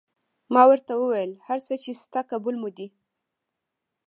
ما 0.53 0.63
ورته 0.71 0.91
وویل: 0.97 1.31
هر 1.47 1.59
څه 1.67 1.73
چې 1.83 1.91
شته 2.01 2.19
قبول 2.31 2.55
مو 2.61 2.69
دي. 2.77 2.87